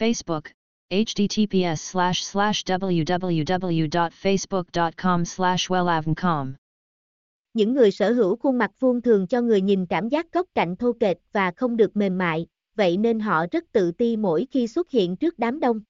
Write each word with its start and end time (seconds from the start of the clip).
Facebook, 0.00 0.42
https 0.90 1.76
slash 1.76 2.22
slash 2.22 2.64
www.facebook.com 2.64 5.24
slash 5.24 5.70
wellavncom. 5.70 6.52
Những 7.54 7.74
người 7.74 7.90
sở 7.90 8.12
hữu 8.12 8.36
khuôn 8.36 8.58
mặt 8.58 8.70
vuông 8.80 9.02
thường 9.02 9.26
cho 9.26 9.40
người 9.40 9.60
nhìn 9.60 9.86
cảm 9.86 10.08
giác 10.08 10.32
góc 10.32 10.46
cạnh 10.54 10.76
thô 10.76 10.92
kệch 11.00 11.16
và 11.32 11.52
không 11.56 11.76
được 11.76 11.96
mềm 11.96 12.18
mại, 12.18 12.46
vậy 12.76 12.96
nên 12.96 13.20
họ 13.20 13.46
rất 13.52 13.64
tự 13.72 13.92
ti 13.92 14.16
mỗi 14.16 14.46
khi 14.50 14.66
xuất 14.66 14.90
hiện 14.90 15.16
trước 15.16 15.38
đám 15.38 15.60
đông. 15.60 15.80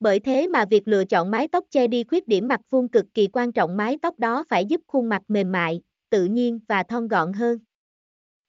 Bởi 0.00 0.20
thế 0.20 0.48
mà 0.48 0.64
việc 0.64 0.88
lựa 0.88 1.04
chọn 1.04 1.30
mái 1.30 1.48
tóc 1.48 1.64
che 1.70 1.86
đi 1.86 2.04
khuyết 2.04 2.28
điểm 2.28 2.48
mặt 2.48 2.60
vuông 2.70 2.88
cực 2.88 3.06
kỳ 3.14 3.28
quan 3.32 3.52
trọng 3.52 3.76
mái 3.76 3.98
tóc 4.02 4.18
đó 4.18 4.44
phải 4.48 4.64
giúp 4.64 4.80
khuôn 4.86 5.08
mặt 5.08 5.22
mềm 5.28 5.52
mại, 5.52 5.80
tự 6.10 6.24
nhiên 6.24 6.60
và 6.68 6.82
thon 6.82 7.08
gọn 7.08 7.32
hơn. 7.32 7.58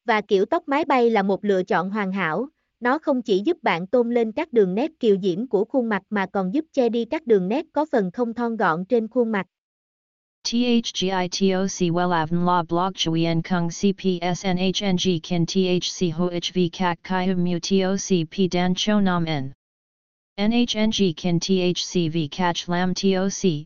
Và 0.06 0.22
kiểu 0.22 0.46
tóc 0.46 0.68
mái 0.68 0.86
bay 0.86 1.10
là 1.10 1.24
một 1.24 1.46
lựa 1.46 1.64
chọn 1.64 1.90
hoàn 1.90 2.12
hảo, 2.12 2.50
nó 2.80 3.00
không 3.00 3.22
chỉ 3.22 3.42
giúp 3.46 3.58
bạn 3.64 3.88
tôn 3.88 4.10
lên 4.10 4.32
các 4.32 4.54
đường 4.54 4.76
nét 4.76 4.92
kiều 5.00 5.18
diễm 5.24 5.48
của 5.48 5.66
khuôn 5.66 5.90
mặt 5.90 6.04
mà 6.10 6.26
còn 6.34 6.54
giúp 6.54 6.66
che 6.74 6.90
đi 6.90 7.06
các 7.06 7.28
đường 7.28 7.48
nét 7.48 7.66
có 7.74 7.86
phần 7.92 8.12
không 8.12 8.34
thon 8.34 8.58
gọn 8.58 8.86
trên 8.86 9.08
khuôn 9.08 9.32
mặt. 9.32 9.48
THGITOC 10.44 11.92
WELAVN 11.92 12.46
La 12.46 12.64
Blog 12.64 12.94
Chuyen 12.96 13.42
Kung 13.42 13.70
CPSNHNG 13.70 15.20
Kin 15.24 15.46
THC 15.46 16.14
HOHV 16.14 16.70
Kak 16.72 17.00
Kai 17.04 17.36
Mu 17.36 17.60
TOC 17.60 18.28
P 18.32 18.52
Dan 18.52 18.74
Cho 18.76 19.00
Nam 19.00 19.26
N 19.26 19.52
NHNG 20.38 21.14
Kin 21.18 21.40
THCV 21.40 22.28
Catch 22.32 22.70
Lam 22.70 22.94
TOC 22.94 23.66